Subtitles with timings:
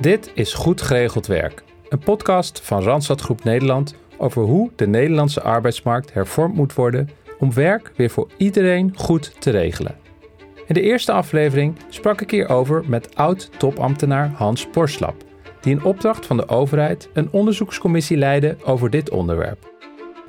[0.00, 5.42] Dit is Goed Geregeld Werk, een podcast van Randstad Groep Nederland over hoe de Nederlandse
[5.42, 7.08] arbeidsmarkt hervormd moet worden
[7.38, 9.94] om werk weer voor iedereen goed te regelen.
[10.66, 15.24] In de eerste aflevering sprak ik hierover met oud-topambtenaar Hans Borslap,
[15.60, 19.74] die in opdracht van de overheid een onderzoekscommissie leidde over dit onderwerp.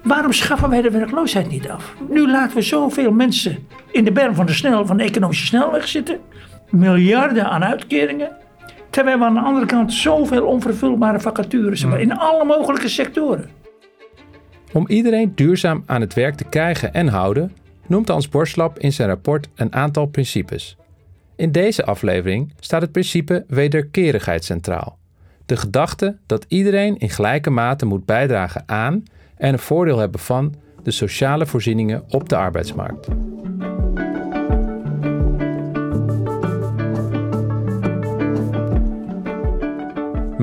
[0.04, 1.96] Waarom schaffen wij de werkloosheid niet af?
[2.10, 5.88] Nu laten we zoveel mensen in de berm van de, snel, van de economische snelweg
[5.88, 6.20] zitten.
[6.70, 8.46] Miljarden aan uitkeringen.
[8.90, 13.50] Terwijl we aan de andere kant zoveel onvervulbare vacatures hebben in alle mogelijke sectoren.
[14.74, 17.52] Om iedereen duurzaam aan het werk te krijgen en houden,
[17.88, 20.78] noemt Hans Borslap in zijn rapport een aantal principes.
[21.36, 24.98] In deze aflevering staat het principe wederkerigheid centraal.
[25.46, 29.04] De gedachte dat iedereen in gelijke mate moet bijdragen aan
[29.38, 33.08] en een voordeel hebben van de sociale voorzieningen op de arbeidsmarkt.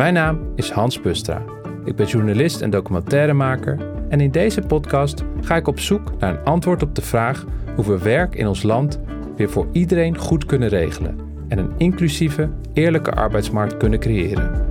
[0.05, 1.42] Mijn naam is Hans Bustra.
[1.84, 6.44] Ik ben journalist en documentairemaker en in deze podcast ga ik op zoek naar een
[6.44, 7.44] antwoord op de vraag
[7.77, 9.00] hoe we werk in ons land
[9.36, 14.66] weer voor iedereen goed kunnen regelen en een inclusieve, eerlijke arbeidsmarkt kunnen creëren.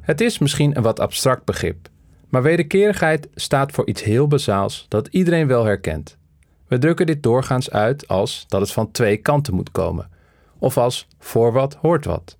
[0.00, 1.88] Het is misschien een wat abstract begrip,
[2.28, 6.18] maar wederkerigheid staat voor iets heel bazaals dat iedereen wel herkent.
[6.68, 10.10] We drukken dit doorgaans uit als dat het van twee kanten moet komen,
[10.58, 12.38] of als voor wat hoort wat.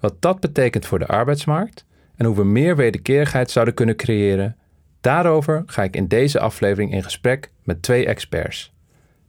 [0.00, 4.56] Wat dat betekent voor de arbeidsmarkt en hoe we meer wederkerigheid zouden kunnen creëren,
[5.00, 8.72] daarover ga ik in deze aflevering in gesprek met twee experts.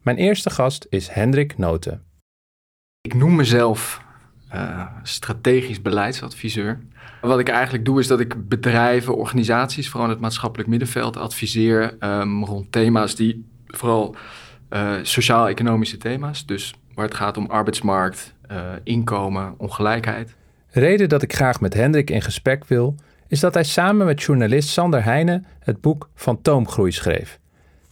[0.02, 2.04] Mijn eerste gast is Hendrik Noten.
[3.02, 4.02] Ik noem mezelf
[4.54, 6.80] uh, strategisch beleidsadviseur.
[7.22, 11.96] Wat ik eigenlijk doe is dat ik bedrijven, organisaties, vooral in het maatschappelijk middenveld, adviseer
[12.00, 14.16] um, rond thema's die vooral
[14.70, 20.36] uh, sociaal-economische thema's, dus waar het gaat om arbeidsmarkt, uh, inkomen, ongelijkheid.
[20.70, 22.96] Reden dat ik graag met Hendrik in gesprek wil,
[23.28, 27.40] is dat hij samen met journalist Sander Heijnen het boek Fantoomgroei schreef.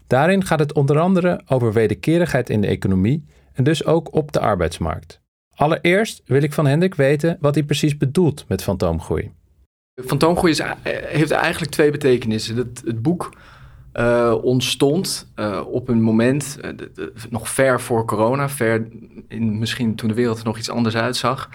[0.07, 4.39] Daarin gaat het onder andere over wederkerigheid in de economie en dus ook op de
[4.39, 5.20] arbeidsmarkt.
[5.61, 9.31] Allereerst wil ik van Hendrik weten wat hij precies bedoelt met fantoomgroei.
[10.05, 10.71] Fantoomgroei eh,
[11.05, 12.55] heeft eigenlijk twee betekenissen.
[12.55, 13.33] Het, het boek
[13.93, 18.87] uh, ontstond uh, op een moment, de, nog ver voor corona, ver
[19.27, 21.49] in, misschien toen de wereld er nog iets anders uitzag.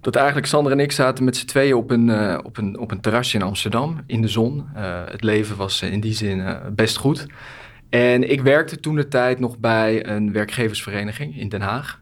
[0.00, 3.00] Dat eigenlijk Sander en ik zaten met z'n tweeën op een, op, een, op een
[3.00, 4.66] terrasje in Amsterdam in de zon.
[5.10, 7.26] het leven was in die zin best goed.
[7.90, 12.00] En ik werkte toen de tijd nog bij een werkgeversvereniging in Den Haag.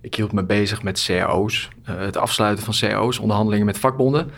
[0.00, 4.30] Ik hield me bezig met cao's, uh, het afsluiten van cao's, onderhandelingen met vakbonden.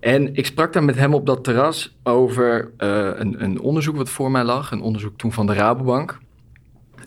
[0.00, 4.08] En ik sprak daar met hem op dat terras over uh, een, een, onderzoek wat
[4.08, 4.70] voor mij lag.
[4.70, 6.18] Een onderzoek toen van de Rabobank.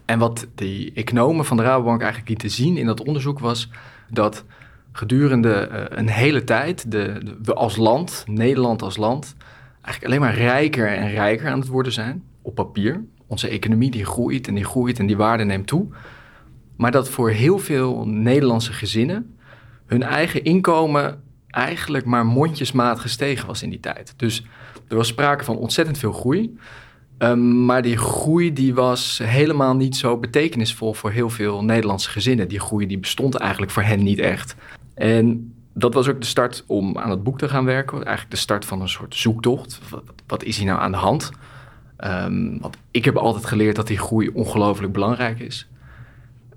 [0.05, 3.69] En wat die economen van de Rabobank eigenlijk lieten zien in dat onderzoek was
[4.09, 4.45] dat
[4.91, 9.35] gedurende uh, een hele tijd de, de, we als land, Nederland als land,
[9.81, 13.03] eigenlijk alleen maar rijker en rijker aan het worden zijn op papier.
[13.31, 15.87] Onze economie die groeit en die groeit en die waarde neemt toe.
[16.75, 19.35] Maar dat voor heel veel Nederlandse gezinnen
[19.85, 24.13] hun eigen inkomen eigenlijk maar mondjesmaat gestegen was in die tijd.
[24.17, 24.45] Dus
[24.87, 26.57] er was sprake van ontzettend veel groei.
[27.17, 32.47] Um, maar die groei die was helemaal niet zo betekenisvol voor heel veel Nederlandse gezinnen.
[32.47, 34.55] Die groei die bestond eigenlijk voor hen niet echt.
[34.93, 37.93] En dat was ook de start om aan het boek te gaan werken.
[37.93, 39.79] Eigenlijk de start van een soort zoektocht.
[39.89, 41.31] Wat, wat is hier nou aan de hand?
[42.05, 45.69] Um, want ik heb altijd geleerd dat die groei ongelooflijk belangrijk is.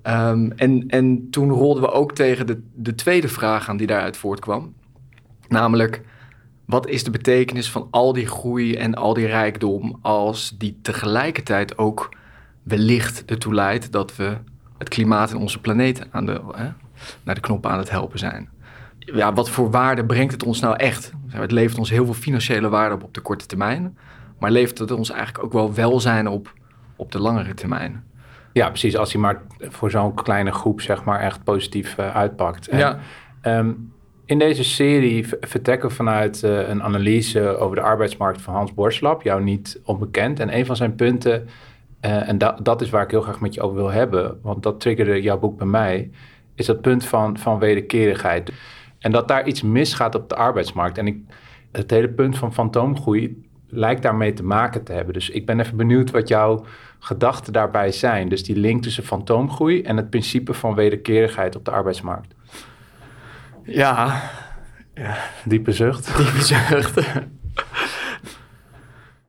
[0.03, 4.17] Um, en, en toen rolden we ook tegen de, de tweede vraag aan die daaruit
[4.17, 4.73] voortkwam.
[5.47, 6.01] Namelijk,
[6.65, 11.77] wat is de betekenis van al die groei en al die rijkdom als die tegelijkertijd
[11.77, 12.15] ook
[12.63, 14.37] wellicht ertoe leidt dat we
[14.77, 16.69] het klimaat en onze planeet aan de, hè,
[17.23, 18.49] naar de knoppen aan het helpen zijn?
[18.99, 21.11] Ja, wat voor waarde brengt het ons nou echt?
[21.27, 23.97] Het levert ons heel veel financiële waarde op op de korte termijn,
[24.39, 26.53] maar levert het ons eigenlijk ook wel welzijn op
[26.95, 28.03] op de langere termijn?
[28.53, 28.97] Ja, precies.
[28.97, 32.67] Als hij maar voor zo'n kleine groep zeg maar echt positief uh, uitpakt.
[32.67, 32.99] En, ja.
[33.41, 33.93] Um,
[34.25, 39.21] in deze serie vertrekken we vanuit uh, een analyse over de arbeidsmarkt van Hans Borslap,
[39.21, 40.39] jou niet onbekend.
[40.39, 41.47] En een van zijn punten,
[42.01, 44.63] uh, en da dat is waar ik heel graag met je over wil hebben, want
[44.63, 46.11] dat triggerde jouw boek bij mij,
[46.55, 48.51] is dat punt van, van wederkerigheid.
[48.99, 50.97] En dat daar iets misgaat op de arbeidsmarkt.
[50.97, 51.17] En ik,
[51.71, 55.13] het hele punt van fantoomgroei lijkt daarmee te maken te hebben.
[55.13, 56.65] Dus ik ben even benieuwd wat jouw
[56.99, 58.29] gedachten daarbij zijn.
[58.29, 62.35] Dus die link tussen fantoomgroei en het principe van wederkerigheid op de arbeidsmarkt.
[63.63, 64.21] Ja,
[64.93, 65.17] ja.
[65.45, 66.05] diepe zucht.
[66.17, 67.07] Diepe zucht.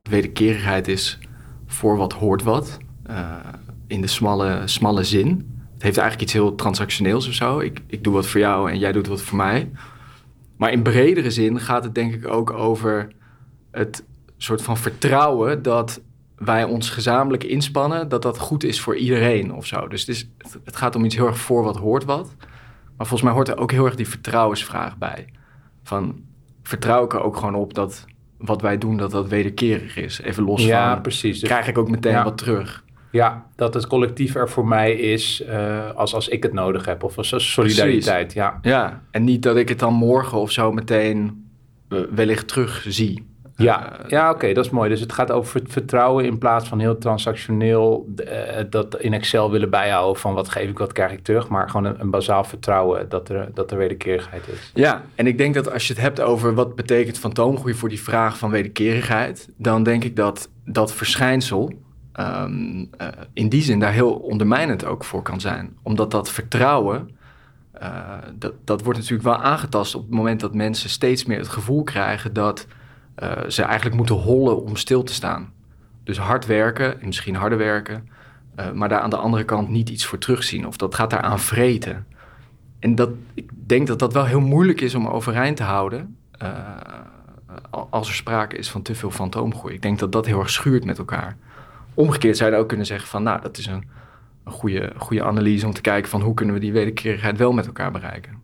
[0.03, 1.19] wederkerigheid is
[1.67, 2.79] voor wat hoort wat.
[3.11, 3.37] Uh,
[3.87, 5.29] in de smalle, smalle zin.
[5.75, 7.59] Het heeft eigenlijk iets heel transactioneels of zo.
[7.59, 9.71] Ik, ik doe wat voor jou en jij doet wat voor mij.
[10.57, 13.09] Maar in bredere zin gaat het denk ik ook over
[13.71, 14.05] het
[14.37, 16.01] soort van vertrouwen dat
[16.37, 19.89] wij ons gezamenlijk inspannen, dat dat goed is voor iedereen of zo.
[19.89, 20.29] Dus het, is,
[20.65, 22.35] het gaat om iets heel erg voor wat hoort wat.
[22.97, 25.27] Maar volgens mij hoort er ook heel erg die vertrouwensvraag bij.
[25.83, 26.25] Van
[26.63, 28.05] vertrouw ik er ook gewoon op dat
[28.39, 30.21] wat wij doen, dat dat wederkerig is.
[30.21, 31.41] Even los ja, van, precies.
[31.41, 32.85] Dus, krijg ik ook meteen wat terug.
[33.11, 37.03] Ja, dat het collectief er voor mij is uh, als, als ik het nodig heb.
[37.03, 38.59] Of als solidariteit, ja.
[38.63, 41.49] Ja, en niet dat ik het dan morgen of zo meteen
[41.89, 43.27] uh, wellicht terug zie.
[43.57, 44.89] Ja, uh, ja oké, dat is mooi.
[44.89, 48.15] Dus het gaat over vertrouwen in plaats van heel transactioneel
[48.71, 51.49] dat in Excel willen bijhouden van wat geef ik, wat krijg ik terug.
[51.49, 54.71] Maar gewoon een, een bazaal vertrouwen dat er, dat er wederkerigheid is.
[54.75, 58.03] Ja, en ik denk dat als je het hebt over wat betekent fantoomgroei voor die
[58.03, 61.73] vraag van wederkerigheid, dan denk ik dat dat verschijnsel,
[62.21, 65.77] um, uh, in die zin daar heel ondermijnend ook voor kan zijn.
[65.83, 67.11] Omdat dat vertrouwen,
[67.83, 71.49] uh, dat, dat wordt natuurlijk wel aangetast op het moment dat mensen steeds meer het
[71.49, 72.67] gevoel krijgen dat
[73.23, 75.53] uh, ze eigenlijk moeten hollen om stil te staan.
[76.05, 78.09] Dus hard werken, en misschien harder werken,
[78.75, 80.67] maar daar aan de andere kant niet iets voor terugzien.
[80.67, 82.07] Of dat gaat daaraan vreten.
[82.79, 86.17] En dat, ik denk dat dat wel heel moeilijk is om overeind te houden
[87.91, 89.75] als er sprake is van te veel fantoomgroei.
[89.75, 91.37] Ik denk dat dat heel erg schuurt met elkaar.
[91.95, 93.85] Omgekeerd zou je ook kunnen zeggen van, nou, dat is een,
[94.45, 97.67] een goede, goede analyse om te kijken van hoe kunnen we die wederkerigheid wel met
[97.67, 98.43] elkaar bereiken.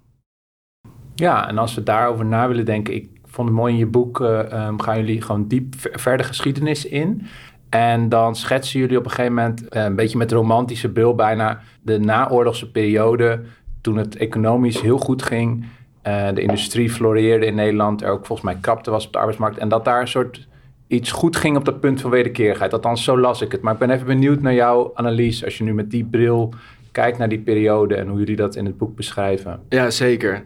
[1.15, 4.21] Ja, en als we daarover na willen denken, ik vond het mooi in je boek,
[4.21, 7.27] uh, um, gaan jullie gewoon diep verder geschiedenis in.
[7.69, 11.61] En dan schetsen jullie op een gegeven moment, uh, een beetje met romantische bril bijna,
[11.83, 13.41] de naoorlogse periode,
[13.81, 15.65] toen het economisch heel goed ging.
[16.07, 19.59] Uh, de industrie floreerde in Nederland, er ook volgens mij krapte was op de arbeidsmarkt.
[19.59, 20.49] En dat daar een soort
[20.87, 22.73] iets goed ging op dat punt van wederkerigheid.
[22.73, 23.61] Althans, zo las ik het.
[23.61, 25.45] Maar ik ben even benieuwd naar jouw analyse.
[25.45, 26.55] Als je nu met die bril
[26.93, 29.61] kijkt naar die periode en hoe jullie dat in het boek beschrijven.
[29.69, 30.45] Ja, zeker.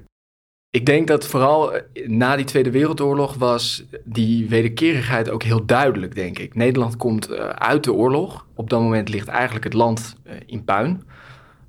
[0.76, 1.72] Ik denk dat vooral
[2.06, 6.54] na die Tweede Wereldoorlog was die wederkerigheid ook heel duidelijk, denk ik.
[6.54, 8.46] Nederland komt uit de oorlog.
[8.54, 11.02] Op dat moment ligt eigenlijk het land in puin.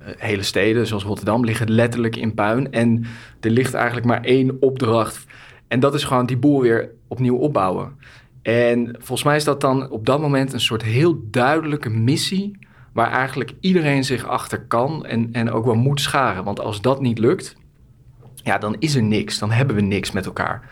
[0.04, 2.72] Hele steden, zoals Rotterdam, liggen letterlijk in puin.
[2.72, 3.06] En
[3.40, 5.26] er ligt eigenlijk maar één opdracht.
[5.68, 7.96] En dat is gewoon die boel weer opnieuw opbouwen.
[8.42, 12.60] En volgens mij is dat dan op dat moment een soort heel duidelijke missie.
[12.94, 16.44] Waar eigenlijk iedereen zich achter kan en, en ook wel moet scharen.
[16.44, 17.56] Want als dat niet lukt,
[18.48, 19.40] ja, dan is er niks.
[19.40, 20.70] Dan hebben we niks met elkaar.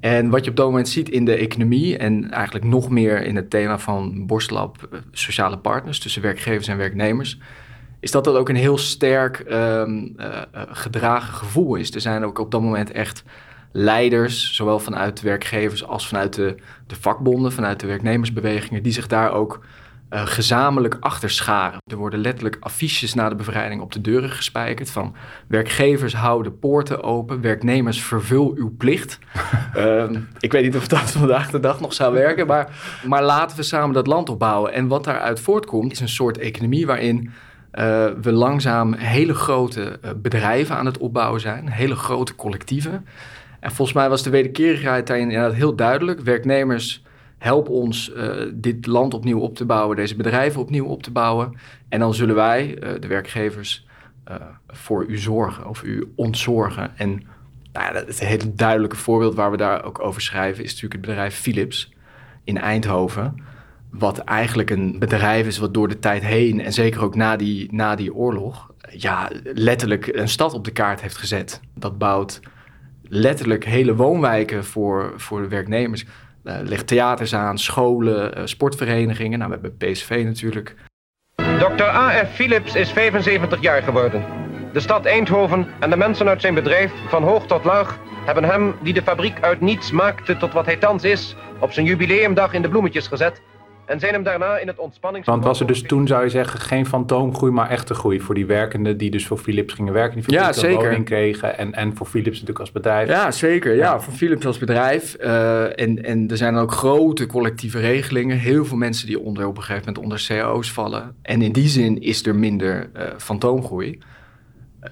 [0.00, 3.36] En wat je op dat moment ziet in de economie en eigenlijk nog meer in
[3.36, 7.38] het thema van Borstlab sociale partners tussen werkgevers en werknemers,
[8.00, 11.94] is dat dat ook een heel sterk um, uh, gedragen gevoel is.
[11.94, 13.24] Er zijn ook op dat moment echt
[13.72, 16.54] leiders, zowel vanuit werkgevers als vanuit de,
[16.86, 19.60] de vakbonden, vanuit de werknemersbewegingen, die zich daar ook
[20.10, 21.78] uh, gezamenlijk achter scharen.
[21.90, 25.14] Er worden letterlijk affiches na de bevrijding op de deuren gespijkerd van
[25.48, 29.18] werkgevers houden poorten open, werknemers vervul uw plicht.
[29.76, 32.68] uh, ik weet niet of dat vandaag de dag nog zou werken, maar,
[33.06, 34.72] maar laten we samen dat land opbouwen.
[34.72, 37.30] En wat daaruit voortkomt is een soort economie waarin
[37.72, 43.06] uh, we langzaam hele grote uh, bedrijven aan het opbouwen zijn, hele grote collectieven.
[43.60, 46.20] En volgens mij was de wederkerigheid daarin inderdaad heel duidelijk.
[46.20, 47.02] Werknemers,
[47.38, 51.56] help ons uh, dit land opnieuw op te bouwen, deze bedrijven opnieuw op te bouwen.
[51.88, 53.86] En dan zullen wij, uh, de werkgevers,
[54.30, 54.36] uh,
[54.68, 56.96] voor u zorgen of u ontzorgen.
[56.96, 57.10] En
[57.72, 61.06] nou ja, het hele duidelijke voorbeeld waar we daar ook over schrijven is natuurlijk het
[61.06, 61.92] bedrijf Philips
[62.44, 63.34] in Eindhoven.
[63.90, 67.74] Wat eigenlijk een bedrijf is wat door de tijd heen en zeker ook na die,
[67.74, 71.60] na die oorlog, ja, letterlijk een stad op de kaart heeft gezet.
[71.74, 72.40] Dat bouwt
[73.08, 76.04] letterlijk hele woonwijken voor, voor de werknemers.
[76.46, 79.38] Uh, legt theaters aan, scholen, uh, sportverenigingen.
[79.38, 80.74] Nou, we hebben PSV natuurlijk.
[81.34, 81.82] Dr.
[81.82, 82.34] A.F.
[82.34, 84.24] Philips is 75 jaar geworden.
[84.72, 88.74] De stad Eindhoven en de mensen uit zijn bedrijf, van hoog tot laag, hebben hem,
[88.82, 92.62] die de fabriek uit niets maakte tot wat hij thans is, op zijn jubileumdag in
[92.62, 93.42] de bloemetjes gezet
[93.86, 95.26] en zijn hem daarna in het ontspannings...
[95.26, 98.46] Want was er dus toen, zou je zeggen, geen fantoomgroei, maar echte groei voor die
[98.46, 100.82] werkenden die dus voor Philips gingen werken, die voor ja, zeker.
[100.82, 103.08] woning kregen en, en voor Philips natuurlijk als bedrijf.
[103.08, 103.74] Ja, zeker.
[103.74, 105.16] Ja, ja voor Philips als bedrijf.
[105.20, 108.38] Uh, en, en er zijn ook grote collectieve regelingen.
[108.38, 111.14] Heel veel mensen die onder, op een gegeven moment onder CO's vallen.
[111.22, 113.98] En in die zin is er minder uh, fantoomgroei.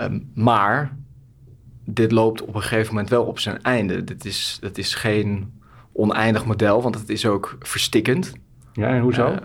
[0.01, 0.97] Um, maar
[1.85, 4.05] dit loopt op een gegeven moment wel op zijn einde.
[4.05, 5.53] Dit is, dat is geen
[5.93, 8.33] oneindig model, want het is ook verstikkend.
[8.75, 9.31] Ja, en hoezo?
[9.31, 9.37] Uh,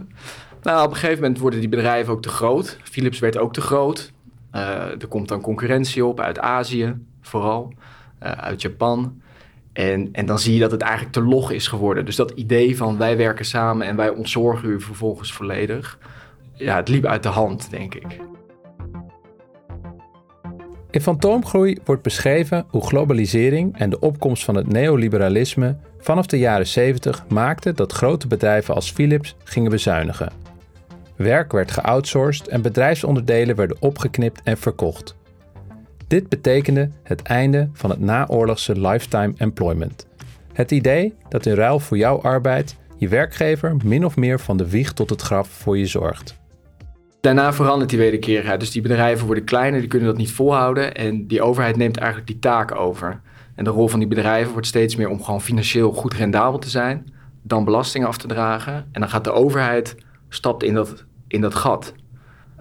[0.63, 2.77] nou, op een gegeven moment worden die bedrijven ook te groot.
[2.83, 4.11] Philips werd ook te groot.
[4.55, 7.73] Uh, er komt dan concurrentie op uit Azië, vooral.
[8.23, 9.21] Uh, uit Japan.
[9.73, 12.05] En, en dan zie je dat het eigenlijk te log is geworden.
[12.05, 15.99] Dus dat idee van wij werken samen en wij ontzorgen u vervolgens volledig.
[16.53, 18.19] Ja, het liep uit de hand, denk ik.
[20.91, 26.67] In Fantoomgroei wordt beschreven hoe globalisering en de opkomst van het neoliberalisme vanaf de jaren
[26.67, 30.31] 70 maakte dat grote bedrijven als Philips gingen bezuinigen.
[31.15, 35.15] Werk werd geoutsourced en bedrijfsonderdelen werden opgeknipt en verkocht.
[36.07, 40.07] Dit betekende het einde van het naoorlogse lifetime employment.
[40.53, 44.69] Het idee dat in ruil voor jouw arbeid je werkgever min of meer van de
[44.69, 46.38] wieg tot het graf voor je zorgt.
[47.21, 48.59] Daarna verandert die wederkerigheid.
[48.59, 50.95] Dus die bedrijven worden kleiner, die kunnen dat niet volhouden.
[50.95, 53.21] En die overheid neemt eigenlijk die taak over.
[53.55, 56.69] En de rol van die bedrijven wordt steeds meer om gewoon financieel goed rendabel te
[56.69, 57.13] zijn.
[57.41, 58.73] Dan belastingen af te dragen.
[58.91, 59.95] En dan gaat de overheid
[60.29, 61.93] stapt in dat, in dat gat.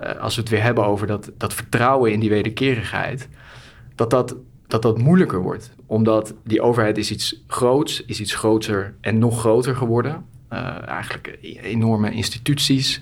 [0.00, 3.28] Uh, als we het weer hebben over dat, dat vertrouwen in die wederkerigheid.
[3.94, 4.36] Dat dat,
[4.66, 5.74] dat dat moeilijker wordt.
[5.86, 10.24] Omdat die overheid is iets groots, is iets groter en nog groter geworden.
[10.52, 13.00] Uh, eigenlijk enorme instituties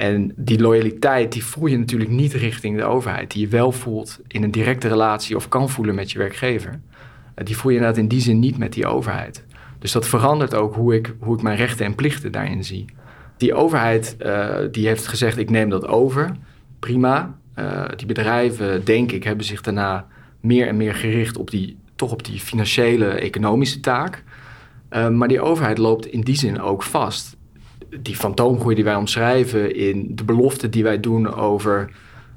[0.00, 3.30] en die loyaliteit, die voel je natuurlijk niet richting de overheid.
[3.30, 6.80] Die je wel voelt in een directe relatie of kan voelen met je werkgever.
[7.34, 9.44] Eh, die voel je inderdaad in die zin niet met die overheid.
[9.78, 12.84] Dus dat verandert ook hoe ik, hoe ik mijn rechten en plichten daarin zie.
[13.36, 16.36] Die overheid uh, die heeft gezegd, ik neem dat over.
[16.78, 17.38] Prima.
[17.58, 20.06] Uh, die bedrijven, denk ik, hebben zich daarna
[20.40, 24.22] meer en meer gericht op die, toch op die financiële, economische taak.
[25.10, 27.36] Maar die overheid loopt in die zin ook vast
[28.00, 31.90] die fantoomgroei die wij omschrijven in de belofte die wij doen over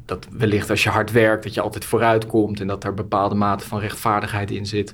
[0.06, 3.36] dat wellicht als je hard werkt, dat je altijd vooruit komt en dat er bepaalde
[3.36, 4.94] mate van rechtvaardigheid in zit.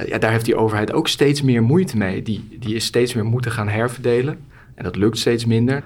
[0.00, 2.22] Uh, ja, daar heeft die overheid ook steeds meer moeite mee.
[2.22, 4.38] Die, die is steeds meer moeten gaan herverdelen
[4.74, 5.82] en dat lukt steeds minder.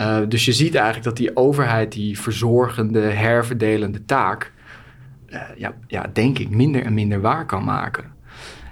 [0.00, 4.52] Uh, dus je ziet eigenlijk dat die overheid die verzorgende, herverdelende taak,
[5.28, 8.04] uh, ja, ja, denk ik, minder en minder waar kan maken.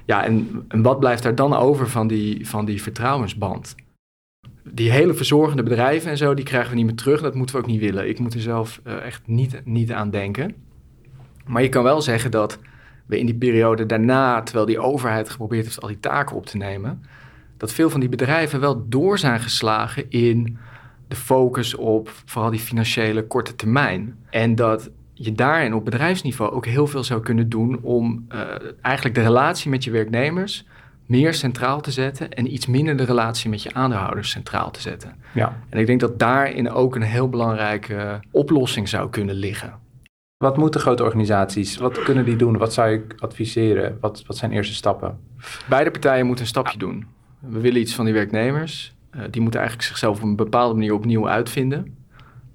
[0.07, 3.75] Ja, en, en wat blijft daar dan over van die, van die vertrouwensband?
[4.73, 7.21] Die hele verzorgende bedrijven en zo, die krijgen we niet meer terug.
[7.21, 8.09] Dat moeten we ook niet willen.
[8.09, 10.55] Ik moet er zelf uh, echt niet, niet aan denken.
[11.47, 12.59] Maar je kan wel zeggen dat
[13.07, 16.57] we in die periode daarna, terwijl die overheid geprobeerd heeft al die taken op te
[16.57, 17.03] nemen,
[17.57, 20.59] dat veel van die bedrijven wel door zijn geslagen in
[21.09, 24.17] de focus op vooral die financiële korte termijn.
[24.31, 28.41] En dat je daarin op bedrijfsniveau ook heel veel zou kunnen doen om uh,
[28.81, 30.67] eigenlijk de relatie met je werknemers
[31.11, 35.15] meer centraal te zetten en iets minder de relatie met je aandeelhouders centraal te zetten.
[35.35, 35.63] Ja.
[35.69, 39.79] En ik denk dat daarin ook een heel belangrijke oplossing zou kunnen liggen.
[40.37, 41.77] Wat moeten grote organisaties?
[41.77, 42.59] Wat kunnen die doen?
[42.59, 43.99] Wat zou ik adviseren?
[44.01, 45.19] Wat, wat zijn eerste stappen?
[45.69, 47.07] Beide partijen moeten een stapje doen.
[47.39, 48.95] We willen iets van die werknemers.
[49.17, 51.97] Uh, die moeten eigenlijk zichzelf op een bepaalde manier opnieuw uitvinden.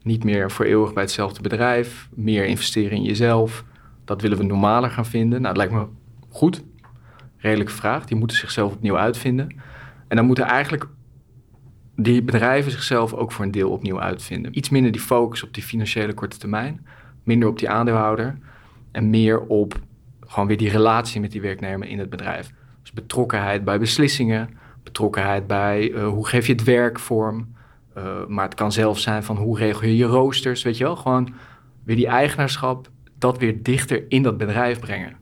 [0.02, 2.10] Niet meer voor eeuwig bij hetzelfde bedrijf.
[2.14, 3.64] Meer investeren in jezelf.
[4.06, 5.42] Dat willen we normaler gaan vinden.
[5.42, 5.86] Nou, dat lijkt me
[6.30, 6.64] goed
[7.46, 8.06] redelijke vraag.
[8.06, 9.56] Die moeten zichzelf opnieuw uitvinden.
[10.08, 10.88] En dan moeten eigenlijk
[11.96, 14.58] die bedrijven zichzelf ook voor een deel opnieuw uitvinden.
[14.58, 16.86] Iets minder die focus op die financiële korte termijn,
[17.24, 18.38] minder op die aandeelhouder
[18.92, 19.80] en meer op
[20.20, 22.52] gewoon weer die relatie met die werknemer in het bedrijf.
[22.82, 24.50] Dus betrokkenheid bij beslissingen,
[24.84, 27.54] betrokkenheid bij uh, hoe geef je het werk vorm.
[27.98, 30.96] Uh, maar het kan zelfs zijn van hoe regel je je roosters, weet je wel.
[30.96, 31.34] Gewoon
[31.84, 35.16] weer die eigenaarschap, dat weer dichter in dat bedrijf brengen.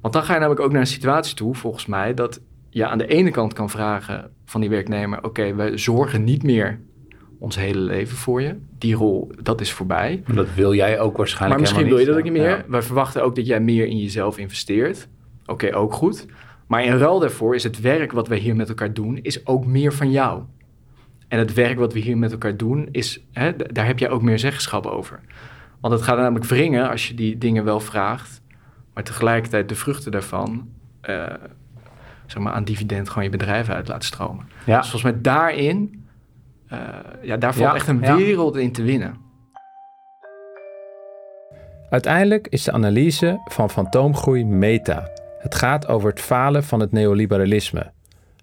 [0.00, 2.40] Want dan ga je namelijk ook naar een situatie toe, volgens mij, dat
[2.70, 6.42] je aan de ene kant kan vragen van die werknemer: oké, okay, we zorgen niet
[6.42, 6.80] meer
[7.38, 8.56] ons hele leven voor je.
[8.78, 10.22] Die rol, dat is voorbij.
[10.26, 11.60] Maar dat wil jij ook waarschijnlijk.
[11.60, 12.56] Maar misschien wil je dat ook niet meer.
[12.56, 12.64] Ja.
[12.68, 15.08] Wij verwachten ook dat jij meer in jezelf investeert.
[15.42, 16.26] Oké, okay, ook goed.
[16.66, 19.66] Maar in ruil daarvoor is het werk wat we hier met elkaar doen, is ook
[19.66, 20.42] meer van jou.
[21.28, 24.22] En het werk wat we hier met elkaar doen, is, hè, daar heb jij ook
[24.22, 25.20] meer zeggenschap over.
[25.80, 28.39] Want het gaat namelijk wringen als je die dingen wel vraagt
[29.00, 30.68] maar tegelijkertijd de vruchten daarvan
[31.08, 31.26] uh,
[32.26, 34.48] zeg maar aan dividend gewoon je bedrijf uit laat stromen.
[34.66, 34.78] Ja.
[34.78, 36.06] Dus volgens mij daarin,
[36.72, 36.78] uh,
[37.22, 39.16] ja, daar valt ja, echt een wereld in te winnen.
[41.90, 45.08] Uiteindelijk is de analyse van fantoomgroei meta.
[45.38, 47.92] Het gaat over het falen van het neoliberalisme.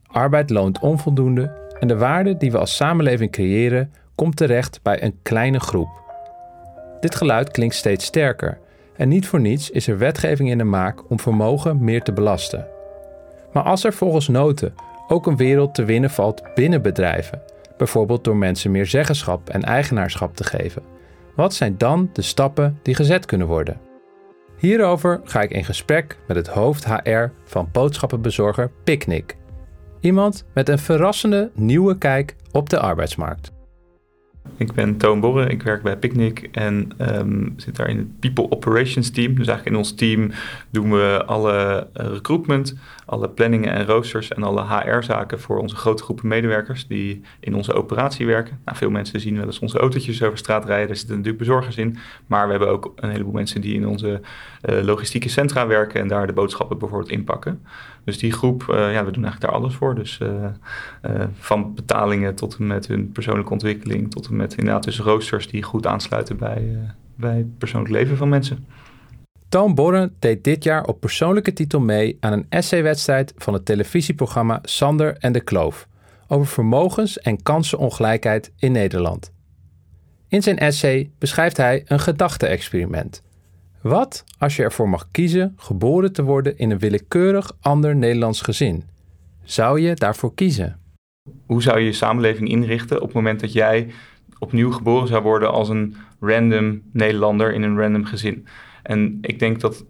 [0.08, 5.20] Arbeid loont onvoldoende en de waarde die we als samenleving creëren komt terecht bij een
[5.22, 5.90] kleine groep.
[7.00, 8.60] Dit geluid klinkt steeds sterker
[8.98, 12.68] en niet voor niets is er wetgeving in de maak om vermogen meer te belasten.
[13.52, 14.74] Maar als er volgens noten
[15.08, 17.42] ook een wereld te winnen valt binnen bedrijven,
[17.78, 20.84] bijvoorbeeld door mensen meer zeggenschap en eigenaarschap te geven,
[21.36, 23.80] wat zijn dan de stappen die gezet kunnen worden?
[24.58, 29.38] Hierover ga ik in gesprek met het hoofd HR van boodschappenbezorger Picnic.
[30.00, 33.57] Iemand met een verrassende nieuwe kijk op de arbeidsmarkt.
[34.58, 38.52] Ik ben Toon Borre, ik werk bij Picnic en um, zit daar in het People
[38.52, 39.36] Operations Team.
[39.36, 40.32] Dus eigenlijk in ons team
[40.70, 42.76] doen we alle uh, recruitment,
[43.06, 47.74] alle planningen en roosters en alle HR-zaken voor onze grote groepen medewerkers die in onze
[47.74, 48.60] operatie werken.
[48.66, 51.78] Nou, veel mensen zien wel eens onze autootjes over straat rijden, daar zitten natuurlijk bezorgers
[51.78, 51.98] in.
[52.28, 54.22] Maar we hebben ook een heleboel mensen die in onze
[54.70, 57.62] uh, logistieke centra werken en daar de boodschappen bijvoorbeeld inpakken.
[58.08, 59.96] Dus die groep, uh, ja, we doen eigenlijk daar alles voor.
[59.96, 60.20] Dus
[61.40, 65.64] van betalingen tot en met hun persoonlijke ontwikkeling, tot en met inderdaad dus roosters die
[65.64, 66.78] goed aansluiten bij,
[67.16, 68.66] bij het persoonlijk leven van mensen.
[69.50, 74.60] Toon Borren deed dit jaar op persoonlijke titel mee aan een essay-wedstrijd van het televisieprogramma
[74.64, 75.88] Sander en de Kloof
[76.28, 79.32] over vermogens- en kansenongelijkheid in Nederland.
[80.28, 83.24] In zijn essay beschrijft hij een gedachte-experiment.
[83.88, 88.84] Wat als je ervoor mag kiezen geboren te worden in een willekeurig ander Nederlands gezin?
[89.44, 90.80] Zou je daarvoor kiezen?
[91.46, 93.88] Hoe zou je je samenleving inrichten op het moment dat jij
[94.40, 98.48] opnieuw geboren zou worden als een random Nederlander in een random gezin?
[98.84, 99.86] En ik denk dat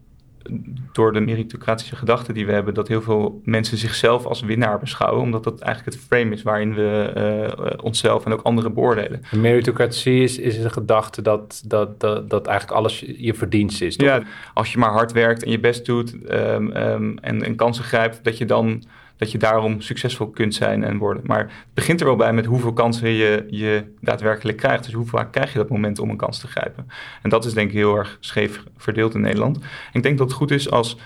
[0.92, 5.22] door de meritocratische gedachte die we hebben, dat heel veel mensen zichzelf als winnaar beschouwen,
[5.22, 9.22] omdat dat eigenlijk het frame is waarin we uh, onszelf en ook anderen beoordelen.
[9.32, 13.96] De meritocratie is, is een gedachte dat, dat, dat, dat eigenlijk alles je verdienst is.
[13.96, 14.08] Toch?
[14.08, 14.24] Ja,
[14.54, 18.24] als je maar hard werkt en je best doet um, um, en, en kansen grijpt,
[18.24, 18.84] dat je dan
[19.18, 21.24] dat je daarom succesvol kunt zijn en worden.
[21.26, 24.84] Maar het begint er wel bij met hoeveel kansen je, je daadwerkelijk krijgt.
[24.84, 26.88] Dus hoe vaak krijg je dat moment om een kans te grijpen.
[27.22, 29.58] En dat is denk ik heel erg scheef verdeeld in Nederland.
[29.58, 30.98] En ik denk dat het goed is als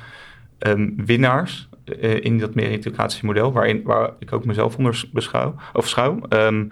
[0.60, 5.88] um, winnaars uh, in dat meritocratische model, waarin, waar ik ook mezelf onder beschouw, of
[5.88, 6.72] schouw, um,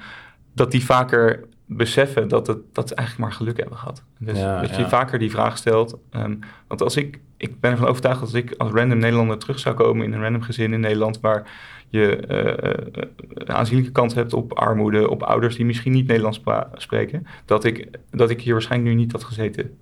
[0.54, 4.04] dat die vaker beseffen dat, het, dat ze eigenlijk maar geluk hebben gehad.
[4.18, 4.90] Dus ja, dat je ja.
[4.90, 5.98] vaker die vraag stelt.
[6.12, 9.60] Um, want als ik, ik ben ervan overtuigd dat als ik als random Nederlander terug
[9.60, 11.52] zou komen in een random gezin in Nederland, waar
[11.88, 16.42] je uh, een aanzienlijke kans hebt op armoede, op ouders die misschien niet Nederlands
[16.74, 19.78] spreken, dat ik, dat ik hier waarschijnlijk nu niet had gezeten.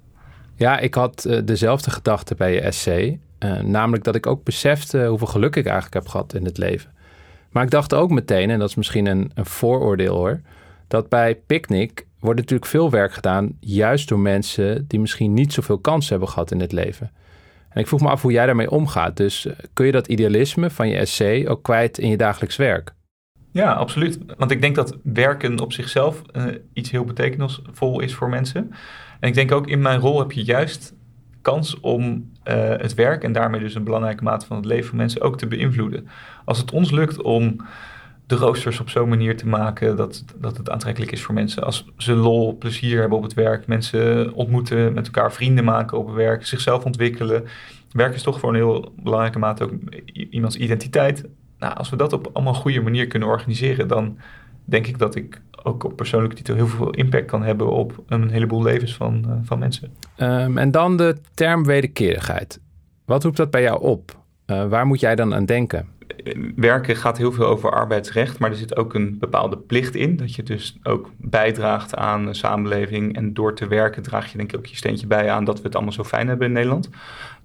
[0.55, 3.19] Ja, ik had uh, dezelfde gedachte bij je essay.
[3.63, 6.91] Namelijk dat ik ook besefte hoeveel geluk ik eigenlijk heb gehad in het leven.
[7.51, 10.41] Maar ik dacht ook meteen, en dat is misschien een, een vooroordeel hoor,
[10.87, 15.77] dat bij Picnic wordt natuurlijk veel werk gedaan, juist door mensen die misschien niet zoveel
[15.77, 17.11] kans hebben gehad in het leven.
[17.69, 19.17] En ik vroeg me af hoe jij daarmee omgaat.
[19.17, 22.95] Dus uh, kun je dat idealisme van je essay ook kwijt in je dagelijks werk?
[23.51, 24.19] Ja, absoluut.
[24.37, 28.71] Want ik denk dat werken op zichzelf uh, iets heel betekenisvol is voor mensen.
[29.19, 30.95] En ik denk ook in mijn rol heb je juist
[31.41, 34.97] kans om uh, het werk en daarmee dus een belangrijke mate van het leven van
[34.97, 36.07] mensen ook te beïnvloeden.
[36.45, 37.55] Als het ons lukt om
[38.27, 41.63] de roosters op zo'n manier te maken dat, dat het aantrekkelijk is voor mensen.
[41.63, 46.05] Als ze lol, plezier hebben op het werk, mensen ontmoeten, met elkaar vrienden maken op
[46.05, 47.45] het werk, zichzelf ontwikkelen.
[47.91, 49.71] Werk is toch voor een heel belangrijke mate ook
[50.13, 51.23] iemands identiteit.
[51.59, 54.17] Nou, als we dat op allemaal goede manier kunnen organiseren, dan
[54.65, 58.29] denk ik dat ik ook op persoonlijke titel heel veel impact kan hebben op een
[58.29, 59.91] heleboel levens van, uh, van mensen.
[60.17, 62.59] Um, en dan de term wederkerigheid.
[63.05, 64.17] Wat roept dat bij jou op?
[64.45, 65.87] Uh, waar moet jij dan aan denken?
[66.55, 70.15] Werken gaat heel veel over arbeidsrecht, maar er zit ook een bepaalde plicht in.
[70.15, 73.15] Dat je dus ook bijdraagt aan de samenleving.
[73.15, 75.63] En door te werken draag je denk ik ook je steentje bij aan dat we
[75.63, 76.89] het allemaal zo fijn hebben in Nederland.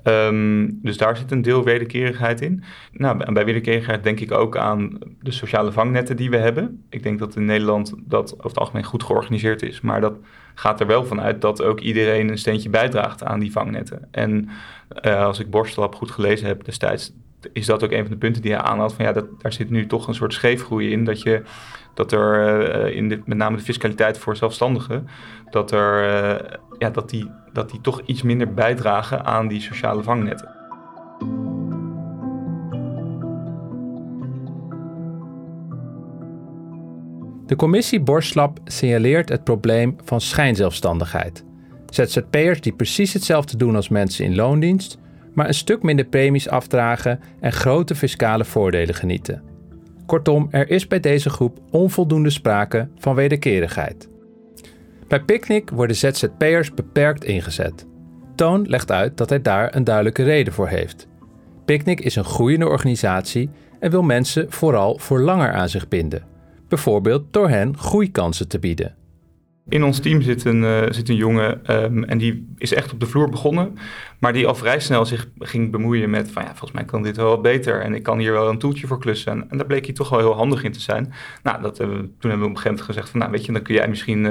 [0.05, 2.63] Um, dus daar zit een deel wederkerigheid in.
[2.93, 6.85] Nou, bij wederkerigheid denk ik ook aan de sociale vangnetten die we hebben.
[6.89, 10.15] Ik denk dat in Nederland dat over het algemeen goed georganiseerd is, maar dat
[10.55, 14.09] gaat er wel vanuit dat ook iedereen een steentje bijdraagt aan die vangnetten.
[14.11, 14.49] En
[15.03, 17.13] uh, als ik Borstelab goed gelezen heb destijds,
[17.53, 18.93] is dat ook een van de punten die hij aanhaalt.
[18.93, 21.05] Van ja, dat, daar zit nu toch een soort scheefgroei in.
[21.05, 21.43] Dat, je,
[21.95, 25.09] dat er uh, in de, met name de fiscaliteit voor zelfstandigen,
[25.51, 30.03] dat, er, uh, ja, dat, die, dat die toch iets minder bijdragen aan die sociale
[30.03, 30.61] vangnetten.
[37.47, 41.45] De commissie Borslap signaleert het probleem van schijnzelfstandigheid.
[41.87, 44.99] ZZP'ers die precies hetzelfde doen als mensen in loondienst,
[45.35, 49.43] maar een stuk minder premies afdragen en grote fiscale voordelen genieten.
[50.07, 54.09] Kortom, er is bij deze groep onvoldoende sprake van wederkerigheid.
[55.09, 57.87] Bij Picnic worden ZZP'ers beperkt ingezet.
[58.35, 61.09] Toon legt uit dat hij daar een duidelijke reden voor heeft.
[61.65, 66.27] Picnic is een groeiende organisatie en wil mensen vooral voor langer aan zich binden,
[66.69, 68.95] bijvoorbeeld door hen groeikansen te bieden.
[69.73, 73.01] In ons team zit een, uh, zit een jongen um, en die is echt op
[73.01, 73.79] de vloer begonnen.
[74.19, 77.17] Maar die al vrij snel zich ging bemoeien met van ja, volgens mij kan dit
[77.17, 77.81] wel wat beter.
[77.81, 79.51] En ik kan hier wel een toeltje voor klussen.
[79.51, 81.13] En, daar bleek hij toch wel heel handig in te zijn.
[81.43, 83.63] Nou, dat, toen hebben we op een gegeven moment gezegd van nou weet je, dan
[83.63, 84.25] kun jij misschien uh,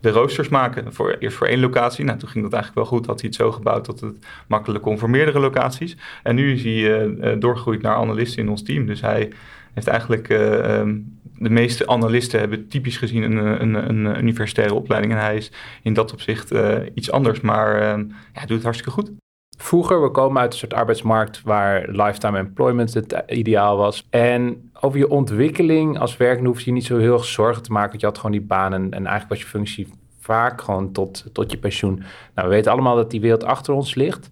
[0.00, 0.92] de roosters maken.
[0.94, 2.04] Voor, eerst voor één locatie.
[2.04, 3.06] Nou, toen ging dat eigenlijk wel goed.
[3.06, 5.96] Had hij het zo gebouwd dat het makkelijk kon voor meerdere locaties.
[6.22, 8.86] En nu is hij doorgegroeid naar analist in ons team.
[8.86, 9.32] Dus hij
[9.76, 10.98] heeft eigenlijk ehm,
[11.38, 15.12] de meeste analisten hebben typisch gezien een, een, een, universitaire opleiding.
[15.12, 16.54] En hij is in dat opzicht
[16.94, 19.12] iets anders, maar uh, ja, doet het hartstikke goed.
[19.58, 24.06] Vroeger, we komen uit een soort arbeidsmarkt waar lifetime employment het ideaal was.
[24.10, 27.88] En over je ontwikkeling als werkende hoef je niet zo heel erg zorgen te maken.
[27.88, 29.88] Want je had gewoon die banen en eigenlijk was je functie
[30.20, 32.02] vaak gewoon tot, tot je pensioen.
[32.34, 34.30] Nou, we weten allemaal dat die wereld achter ons ligt.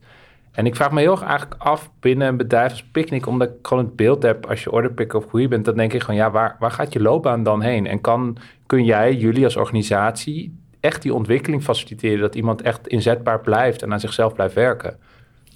[0.55, 3.55] En ik vraag me heel erg eigenlijk af binnen een bedrijf als Picnic, omdat ik
[3.63, 6.31] gewoon het beeld heb als je orderpicker of groei bent, dan denk ik gewoon, ja,
[6.31, 7.87] waar, waar gaat je loopbaan dan heen?
[7.87, 8.37] En kan,
[8.67, 13.93] kun jij, jullie als organisatie, echt die ontwikkeling faciliteren, dat iemand echt inzetbaar blijft en
[13.93, 14.97] aan zichzelf blijft werken?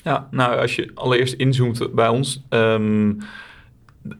[0.02, 3.18] Ja, nou, als je allereerst inzoomt bij ons, um,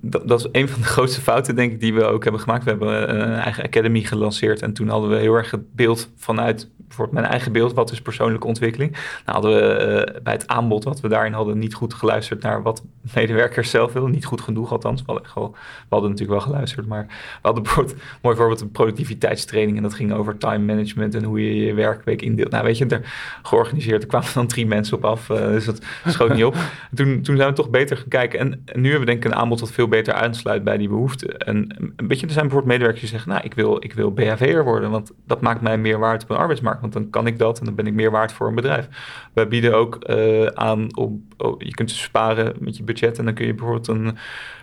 [0.01, 2.65] dat, is een van de grootste fouten, denk ik, die we ook hebben gemaakt.
[2.65, 6.69] We hebben een eigen academy gelanceerd en toen hadden we heel erg het beeld vanuit
[6.89, 8.91] bijvoorbeeld mijn eigen beeld, wat is persoonlijke ontwikkeling?
[8.93, 12.63] Nou hadden we uh, bij het aanbod wat we daarin hadden niet goed geluisterd naar
[12.63, 14.11] wat medewerkers zelf wilden.
[14.11, 15.03] Niet goed genoeg althans.
[15.07, 19.77] We hadden, we hadden natuurlijk wel geluisterd, maar we hadden bijvoorbeeld, mooi voorbeeld, een productiviteitstraining
[19.77, 22.51] en dat ging over time management en hoe je je werkweek indeelt.
[22.51, 25.83] Nou weet je, er georganiseerd, er kwamen dan drie mensen op af, uh, dus dat
[26.07, 26.57] schoot niet op.
[26.95, 29.31] Toen, toen zijn we toch beter gaan kijken en, en, nu hebben we denk ik
[29.31, 31.39] een aanbod wat veel beter aansluit bij die behoeften.
[31.39, 34.65] En een beetje, er zijn bijvoorbeeld medewerkers die zeggen, nou ik wil, ik wil BHV'er
[34.65, 37.59] worden, want dat maakt mij meer waard op een arbeidsmarkt want dan kan ik dat
[37.59, 38.89] en dan ben ik meer waard voor een bedrijf.
[39.33, 43.25] Wij bieden ook uh, aan om, oh, je kunt dus sparen met je budget en
[43.25, 44.17] dan kun je bijvoorbeeld een,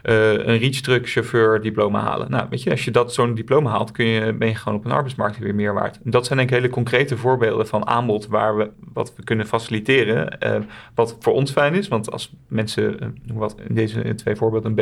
[0.03, 2.31] uh, een reach truck chauffeur diploma halen.
[2.31, 4.85] Nou, weet je, als je dat zo'n diploma haalt, kun je, ben je gewoon op
[4.85, 5.99] een arbeidsmarkt weer meer waard.
[6.03, 9.47] En dat zijn denk ik hele concrete voorbeelden van aanbod waar we wat we kunnen
[9.47, 10.37] faciliteren.
[10.43, 10.55] Uh,
[10.95, 14.75] wat voor ons fijn is, want als mensen, wat in deze twee voorbeelden, een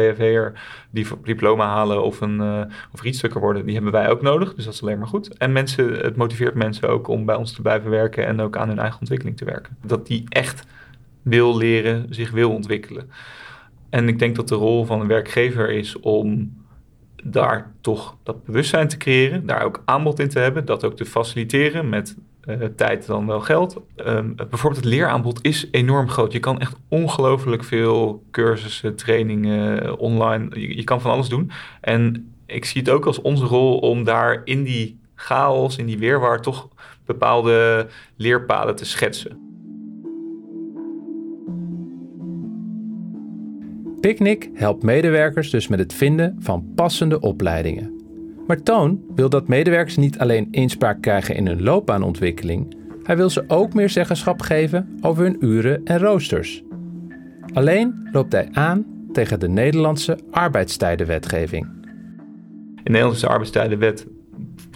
[0.90, 2.42] Die diploma halen of een
[2.92, 4.54] of reach trucker worden, die hebben wij ook nodig.
[4.54, 5.38] Dus dat is alleen maar goed.
[5.38, 8.68] En mensen, het motiveert mensen ook om bij ons te blijven werken en ook aan
[8.68, 9.78] hun eigen ontwikkeling te werken.
[9.82, 10.66] Dat die echt
[11.22, 13.12] wil leren, zich wil ontwikkelen.
[13.90, 16.58] En ik denk dat de rol van een werkgever is om
[17.24, 21.06] daar toch dat bewustzijn te creëren, daar ook aanbod in te hebben, dat ook te
[21.06, 23.82] faciliteren met uh, tijd dan wel geld.
[24.06, 26.32] Um, bijvoorbeeld het leeraanbod is enorm groot.
[26.32, 31.52] Je kan echt ongelooflijk veel cursussen, trainingen online, je, je kan van alles doen.
[31.82, 35.98] En ik zie het ook als onze rol om daar in die chaos, in die
[35.98, 36.70] weerwaar, toch
[37.06, 39.42] bepaalde leerpaden te schetsen.
[44.00, 48.03] Picnic helpt medewerkers dus met het vinden van passende opleidingen.
[48.48, 53.44] Maar Toon wil dat medewerkers niet alleen inspraak krijgen in hun loopbaanontwikkeling, hij wil ze
[53.48, 56.64] ook meer zeggenschap geven over hun uren en roosters.
[57.54, 61.68] Alleen loopt hij aan tegen de Nederlandse arbeidstijdenwetgeving.
[62.84, 64.08] In de arbeidstijdenwet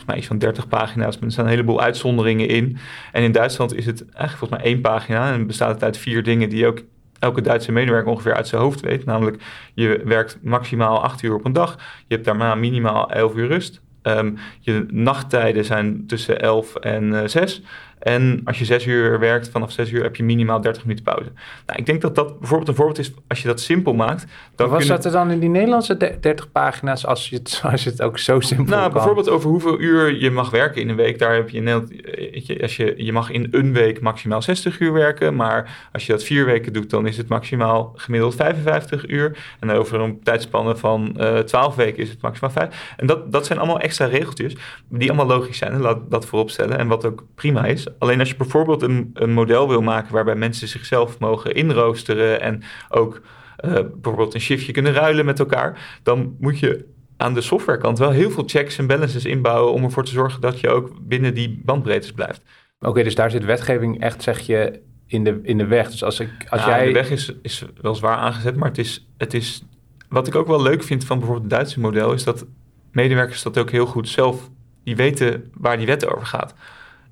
[0.08, 1.16] mij iets van 30 pagina's.
[1.16, 2.78] Maar er staan een heleboel uitzonderingen in.
[3.12, 5.34] En in Duitsland is het eigenlijk volgens mij één pagina.
[5.34, 6.84] En bestaat het uit vier dingen die ook
[7.20, 9.06] elke Duitse medewerker ongeveer uit zijn hoofd weet.
[9.06, 11.76] Namelijk, je werkt maximaal acht uur op een dag.
[12.08, 13.82] Je hebt daarna minimaal 11 uur rust.
[14.04, 17.62] Um, je nachttijden zijn tussen 11 en eh, 6.
[18.08, 21.32] En als je zes uur werkt, vanaf zes uur heb je minimaal 30 minuten pauze.
[21.66, 24.26] Nou, ik denk dat dat bijvoorbeeld een voorbeeld is, als je dat simpel maakt.
[24.56, 27.90] Dan was dat er dan in die Nederlandse 30 pagina's, als je, het, als je
[27.90, 31.20] het ook zo simpel Nou, bijvoorbeeld over hoeveel uur je mag werken in een week.
[31.20, 35.36] Daar heb je, in als je, je mag in een week maximaal 60 uur werken.
[35.36, 39.38] Maar als je dat vier weken doet, dan is het maximaal gemiddeld 55 uur.
[39.60, 42.94] En over een tijdspanne van uh, eh, 12 weken is het maximaal 5.
[42.98, 44.56] En dat, dat zijn allemaal extra regeltjes
[44.90, 45.72] die allemaal logisch zijn.
[45.72, 46.78] En laat dat voorop stellen.
[46.78, 47.88] En wat ook prima is.
[48.00, 52.64] Alleen als je bijvoorbeeld een, een model wil maken waarbij mensen zichzelf mogen inroosteren en
[52.90, 53.22] ook
[53.66, 56.86] uh, bijvoorbeeld een shiftje kunnen ruilen met elkaar, dan moet je
[57.18, 60.60] aan de softwarekant wel heel veel checks en balances inbouwen om ervoor te zorgen dat
[60.60, 62.42] je ook binnen die bandbreedtes blijft.
[62.80, 65.92] Oké, dus daar zit wetgeving echt, zeg je, in de, in de weg.
[65.92, 66.86] Dus als, ik, als jij...
[66.86, 69.64] De weg is, is wel zwaar aangezet, maar het is, het is...
[70.10, 72.14] Wat ik ook wel leuk vind van bijvoorbeeld het Duitse model...
[72.14, 72.46] is dat
[72.92, 74.50] medewerkers dat ook heel goed zelf...
[74.84, 76.54] die weten waar die wet over gaat.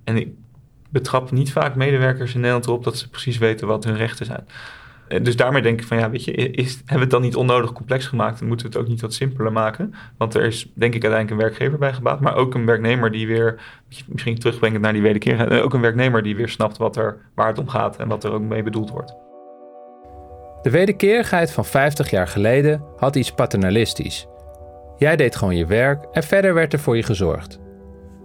[0.04, 0.30] En ik
[0.96, 4.48] betrap niet vaak medewerkers in Nederland erop dat ze precies weten wat hun rechten zijn.
[5.08, 7.36] Eh, dus daarmee denk ik van ja, weet je, is, hebben we het dan niet
[7.36, 9.94] onnodig complex gemaakt en moeten we het ook niet wat simpeler maken?
[10.18, 13.28] Want er is denk ik uiteindelijk een werkgever bij gebaat, maar ook een werknemer die
[13.28, 13.62] weer,
[14.08, 17.48] misschien terugbrengen naar die wederkerigheid, eh, ook een werknemer die weer snapt wat er, waar
[17.48, 19.16] het om gaat en wat er ook mee bedoeld wordt.
[20.62, 24.28] De wederkerigheid van 50 jaar geleden had iets paternalistisch.
[24.98, 27.60] Jij deed gewoon je werk en verder werd er voor je gezorgd.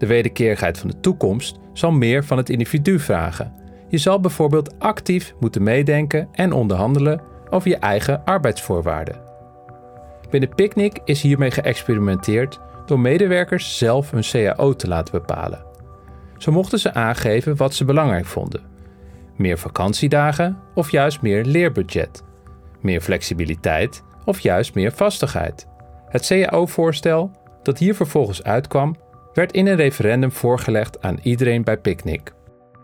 [0.00, 3.52] De wederkerigheid van de toekomst zal meer van het individu vragen.
[3.88, 9.20] Je zal bijvoorbeeld actief moeten meedenken en onderhandelen over je eigen arbeidsvoorwaarden.
[10.30, 15.64] Binnen Picnic is hiermee geëxperimenteerd door medewerkers zelf hun CAO te laten bepalen.
[16.38, 18.62] Zo mochten ze aangeven wat ze belangrijk vonden:
[19.36, 22.22] meer vakantiedagen of juist meer leerbudget,
[22.80, 25.66] meer flexibiliteit of juist meer vastigheid.
[26.08, 27.30] Het CAO-voorstel,
[27.62, 28.96] dat hier vervolgens uitkwam,
[29.34, 32.32] werd in een referendum voorgelegd aan iedereen bij Picnic.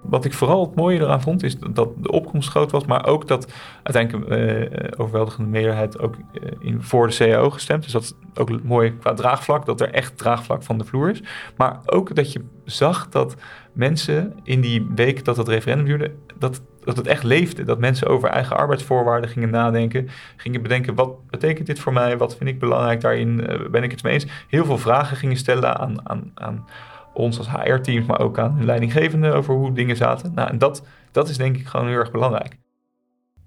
[0.03, 3.29] Wat ik vooral het mooie eraan vond, is dat de opkomst groot was, maar ook
[3.29, 7.83] dat uiteindelijk een uh, overweldigende meerderheid ook uh, in, voor de CAO gestemd.
[7.83, 11.23] Dus dat is ook mooi qua draagvlak, dat er echt draagvlak van de vloer is.
[11.57, 13.35] Maar ook dat je zag dat
[13.73, 17.65] mensen in die week dat het referendum duurde, dat, dat het echt leefde.
[17.65, 22.37] Dat mensen over eigen arbeidsvoorwaarden gingen nadenken, gingen bedenken, wat betekent dit voor mij, wat
[22.37, 24.27] vind ik belangrijk daarin, uh, ben ik het mee eens.
[24.49, 26.67] Heel veel vragen gingen stellen aan, aan, aan
[27.13, 30.33] ons als HR-teams, maar ook aan hun leidinggevende over hoe dingen zaten.
[30.35, 32.57] Nou, en dat, dat is denk ik gewoon heel erg belangrijk.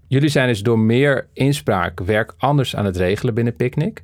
[0.07, 4.03] Jullie zijn dus door meer inspraak werk anders aan het regelen binnen Picnic.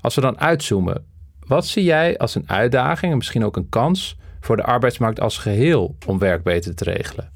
[0.00, 1.04] Als we dan uitzoomen,
[1.46, 5.38] wat zie jij als een uitdaging en misschien ook een kans voor de arbeidsmarkt als
[5.38, 7.35] geheel om werk beter te regelen?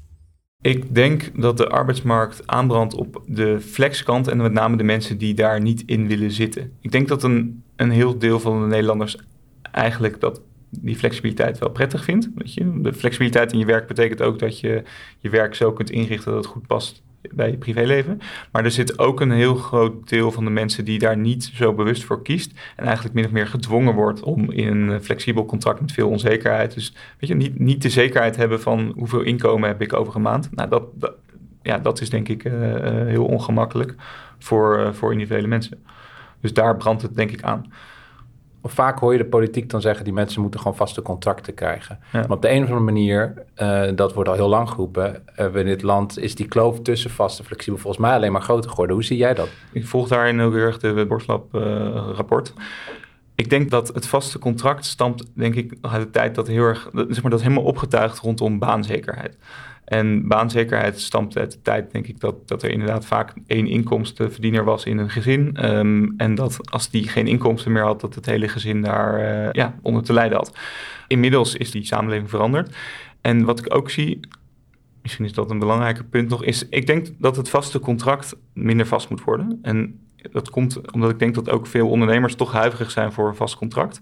[0.61, 5.33] Ik denk dat de arbeidsmarkt aanbrandt op de flexkant en met name de mensen die
[5.33, 6.71] daar niet in willen zitten.
[6.81, 9.17] Ik denk dat een, een heel deel van de Nederlanders
[9.71, 12.29] eigenlijk dat die flexibiliteit wel prettig vindt.
[12.35, 12.81] Weet je?
[12.81, 14.83] De flexibiliteit in je werk betekent ook dat je
[15.19, 18.21] je werk zo kunt inrichten dat het goed past bij je privéleven.
[18.51, 21.73] Maar er zit ook een heel groot deel van de mensen die daar niet zo
[21.73, 22.59] bewust voor kiest.
[22.75, 26.73] En eigenlijk min of meer gedwongen wordt om in een flexibel contract met veel onzekerheid.
[26.73, 30.21] Dus weet je, niet, niet de zekerheid hebben van hoeveel inkomen heb ik over een
[30.21, 30.49] maand.
[30.51, 30.83] Nou, dat,
[31.61, 32.53] ja, dat is denk ik uh,
[33.05, 33.95] heel ongemakkelijk
[34.39, 35.83] voor, voor individuele mensen.
[36.41, 37.65] Dus daar brandt het denk ik aan
[38.63, 40.03] vaak hoor je de politiek dan zeggen...
[40.03, 41.99] die mensen moeten gewoon vaste contracten krijgen.
[42.11, 45.23] Maar op de een of andere manier, uh, dat wordt al heel lang geroepen...
[45.39, 47.79] Uh, in dit land is die kloof tussen vast en flexibel...
[47.79, 48.95] volgens mij alleen maar groter geworden.
[48.95, 49.49] Hoe zie jij dat?
[49.71, 52.53] Ik volg daarin ook heel erg de Borstlab-rapport.
[53.35, 56.89] ik denk dat het vaste contract stamt, denk ik, uit de tijd dat heel erg...
[56.93, 59.37] zeg maar, dat helemaal opgetuigd rondom baanzekerheid.
[59.91, 64.63] En baanzekerheid stamt uit de tijd, denk ik, dat, dat er inderdaad vaak één inkomstenverdiener
[64.63, 65.55] was in een gezin.
[65.55, 69.51] Ehm, en dat als die geen inkomsten meer had, dat het hele gezin daar uh,
[69.51, 70.57] ja, onder te lijden had.
[71.07, 72.75] Inmiddels is die samenleving veranderd.
[73.21, 74.19] En wat ik ook zie,
[75.01, 78.85] misschien is dat een belangrijker punt nog, is ik denk dat het vaste contract minder
[78.85, 79.59] vast moet worden.
[79.61, 79.99] En
[80.31, 83.55] dat komt omdat ik denk dat ook veel ondernemers toch huiverig zijn voor een vast
[83.55, 84.01] contract.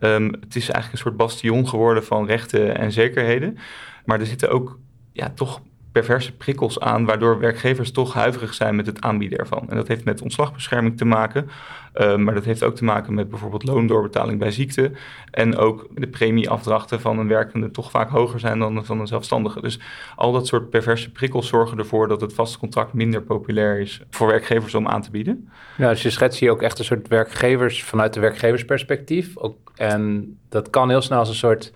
[0.00, 3.58] Um, het is eigenlijk een soort bastion geworden van rechten en zekerheden.
[4.04, 4.78] Maar er zitten ook
[5.16, 5.60] ja, toch
[5.92, 9.66] perverse prikkels aan, waardoor werkgevers toch huiverig zijn met het aanbieden ervan.
[9.68, 11.48] En dat heeft met ontslagbescherming te maken,
[11.94, 14.92] uh, maar dat heeft ook te maken met bijvoorbeeld loondoorbetaling bij ziekte
[15.30, 19.60] en ook de premieafdrachten van een werkende toch vaak hoger zijn dan van een zelfstandige.
[19.60, 19.80] Dus
[20.16, 24.26] al dat soort perverse prikkels zorgen ervoor dat het vaste contract minder populair is voor
[24.26, 25.48] werkgevers om aan te bieden.
[25.76, 29.36] Ja, dus je schetst hier ook echt een soort werkgevers vanuit de werkgeversperspectief.
[29.36, 31.72] Ook, en dat kan heel snel als een soort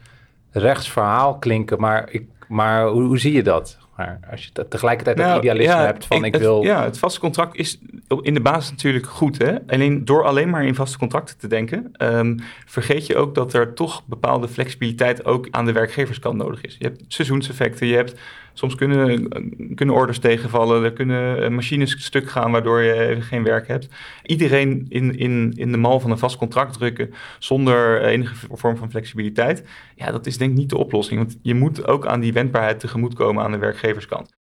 [0.51, 3.79] rechtsverhaal klinken, maar ik maar hoe, hoe zie je dat?
[3.97, 6.63] Maar als je tegelijkertijd nou, het idealisme hebt van ik, wil...
[6.63, 7.79] ja, het vaste contract is
[8.21, 9.39] in de basis natuurlijk goed.
[9.39, 9.55] Hè?
[9.67, 11.93] Alleen door alleen maar in vaste contracten te denken...
[11.99, 15.25] Um, vergeet je ook dat er toch bepaalde flexibiliteit...
[15.25, 16.77] ook aan de werkgeverskant nodig is.
[16.79, 18.21] Je hebt seizoenseffecten, je hebt
[18.53, 19.29] Soms kunnen,
[19.75, 23.89] kunnen orders tegenvallen, er kunnen machines stuk gaan waardoor je geen werk hebt.
[24.23, 28.91] Iedereen in, in, in de mal van een vast contract drukken zonder enige vorm van
[28.91, 31.19] flexibiliteit, ja, dat is denk ik niet de oplossing.
[31.19, 34.40] Want je moet ook aan die wendbaarheid tegemoetkomen aan de werkgeverskant.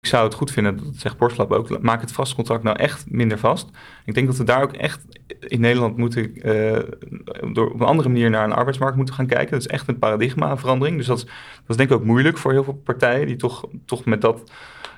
[0.00, 3.38] Ik zou het goed vinden, dat zegt Borslab ook, maak het vastcontract nou echt minder
[3.38, 3.68] vast.
[4.04, 5.04] Ik denk dat we daar ook echt
[5.40, 6.78] in Nederland moeten, uh,
[7.52, 9.50] door op een andere manier naar een arbeidsmarkt moeten gaan kijken.
[9.50, 10.96] Dat is echt een paradigmaverandering.
[10.96, 13.68] Dus dat is, dat is denk ik ook moeilijk voor heel veel partijen die toch,
[13.84, 14.52] toch met dat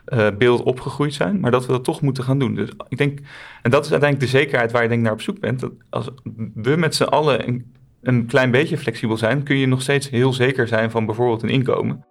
[0.08, 1.40] uh, beeld opgegroeid zijn.
[1.40, 2.54] Maar dat we dat toch moeten gaan doen.
[2.54, 3.18] Dus ik denk,
[3.62, 5.60] en dat is uiteindelijk de zekerheid waar je denk naar op zoek bent.
[5.60, 6.10] Dat als
[6.54, 10.32] we met z'n allen een, een klein beetje flexibel zijn, kun je nog steeds heel
[10.32, 12.04] zeker zijn van bijvoorbeeld een inkomen.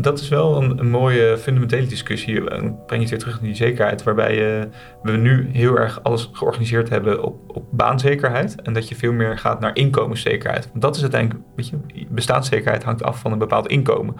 [0.00, 2.44] Dat is wel een, mooie fundamentele discussie.
[2.44, 4.64] Dan breng je weer terug naar die zekerheid, waarbij uh,
[5.02, 8.62] we nu heel erg alles georganiseerd hebben op, op baanzekerheid.
[8.62, 10.68] En dat je veel meer gaat naar inkomenszekerheid.
[10.68, 14.16] Want dat is uiteindelijk, weet je, bestaanszekerheid hangt af van een bepaald inkomen.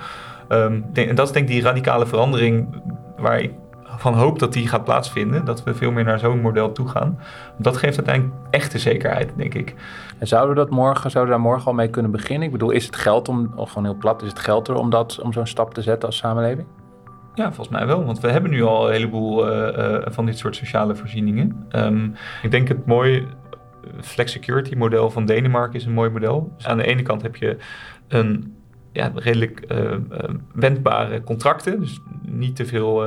[0.93, 2.83] Denk, en dat is denk ik die radicale verandering
[3.17, 3.53] waar ik
[3.99, 5.45] van hoop dat die gaat plaatsvinden.
[5.45, 7.19] Dat we veel meer naar zo'n model toe gaan.
[7.57, 9.75] Dat geeft uiteindelijk echte zekerheid, denk ik.
[10.19, 12.47] En zouden we dat morgen, zouden we daar morgen al mee kunnen beginnen?
[12.47, 14.91] Ik bedoel, is het geld om, of gewoon heel plat, is het geld er om,
[14.91, 16.67] dat, om zo'n stap te zetten als samenleving?
[17.35, 18.05] Ja, volgens mij wel.
[18.05, 21.67] Want we hebben nu al een heleboel uh, uh, van dit soort sociale voorzieningen.
[21.73, 23.23] Um, ik denk het mooie
[24.01, 26.53] flex security model van Denemarken is een mooi model.
[26.57, 27.57] Dus aan de ene kant heb je
[28.09, 28.57] een
[28.93, 29.97] ja, redelijk uh,
[30.53, 31.81] wendbare contracten.
[31.81, 33.05] Dus niet te veel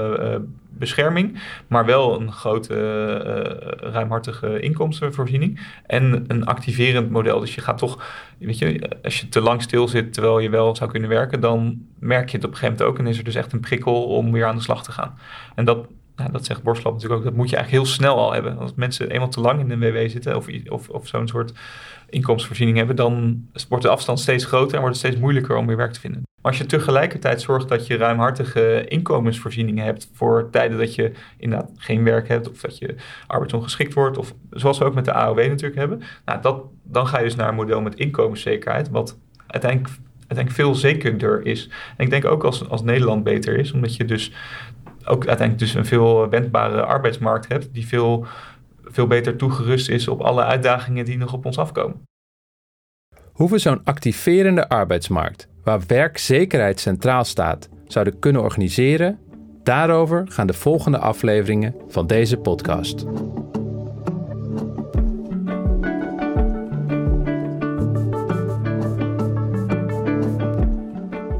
[0.77, 7.39] bescherming, maar wel een grote uh, ruimhartige inkomstenvoorziening en een activerend model.
[7.39, 8.03] Dus je gaat toch,
[8.37, 11.85] weet je, als je te lang stil zit terwijl je wel zou kunnen werken, dan
[11.99, 14.03] merk je het op een gegeven moment ook en is er dus echt een prikkel
[14.03, 15.17] om weer aan de slag te gaan.
[15.55, 15.87] En dat
[16.21, 18.57] nou, dat zegt Borslap natuurlijk ook, dat moet je eigenlijk heel snel al hebben.
[18.57, 21.53] Als mensen eenmaal te lang in een WW zitten of, of, of zo'n soort
[22.11, 25.77] inkomensvoorziening hebben, dan wordt de afstand steeds groter en wordt het steeds moeilijker om weer
[25.77, 26.21] werk te vinden.
[26.41, 31.69] Maar als je tegelijkertijd zorgt dat je ruimhartige inkomensvoorzieningen hebt voor tijden dat je inderdaad
[31.75, 32.95] geen werk hebt of dat je
[33.27, 37.17] arbeidsongeschikt wordt, of zoals we ook met de AOW natuurlijk hebben, nou, dat, dan ga
[37.17, 41.69] je dus naar een model met inkomenszekerheid, wat uiteindelijk, uiteindelijk veel zekerder is.
[41.97, 44.31] En ik denk ook als, als Nederland beter is, omdat je dus
[45.05, 48.25] ook uiteindelijk dus een veel wendbare arbeidsmarkt hebt die veel,
[48.91, 52.01] veel beter toegerust is op alle uitdagingen die nog op ons afkomen.
[53.31, 59.19] Hoe we zo'n activerende arbeidsmarkt, waar werkzekerheid centraal staat, zouden kunnen organiseren,
[59.63, 63.05] daarover gaan de volgende afleveringen van deze podcast.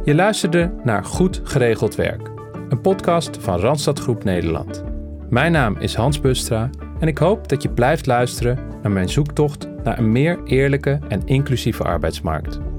[0.04, 2.32] Je luisterde naar Goed Geregeld Werk
[2.72, 4.84] een podcast van Randstad Groep Nederland.
[5.30, 6.70] Mijn naam is Hans Bustra
[7.02, 11.22] en ik hoop dat je blijft luisteren naar mijn zoektocht naar een meer eerlijke en
[11.26, 12.71] inclusieve arbeidsmarkt.